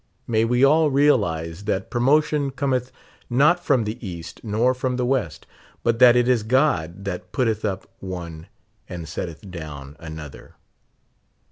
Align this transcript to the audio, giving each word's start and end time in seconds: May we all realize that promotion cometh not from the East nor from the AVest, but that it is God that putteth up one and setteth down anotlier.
May 0.25 0.45
we 0.45 0.63
all 0.63 0.89
realize 0.89 1.65
that 1.65 1.91
promotion 1.91 2.49
cometh 2.49 2.91
not 3.29 3.63
from 3.63 3.83
the 3.83 4.03
East 4.03 4.43
nor 4.43 4.73
from 4.73 4.95
the 4.95 5.05
AVest, 5.05 5.43
but 5.83 5.99
that 5.99 6.15
it 6.15 6.27
is 6.27 6.41
God 6.41 7.05
that 7.05 7.31
putteth 7.31 7.63
up 7.63 7.87
one 7.99 8.47
and 8.89 9.07
setteth 9.07 9.51
down 9.51 9.95
anotlier. 9.99 10.53